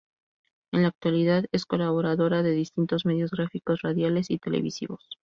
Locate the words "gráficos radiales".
3.29-4.31